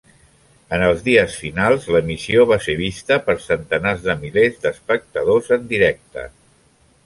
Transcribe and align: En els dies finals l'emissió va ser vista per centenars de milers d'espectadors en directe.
En 0.77 0.83
els 0.85 1.03
dies 1.07 1.35
finals 1.41 1.85
l'emissió 1.97 2.47
va 2.53 2.57
ser 2.69 2.75
vista 2.81 3.19
per 3.27 3.37
centenars 3.45 4.03
de 4.09 4.19
milers 4.25 4.59
d'espectadors 4.67 5.57
en 5.59 5.73
directe. 5.77 6.29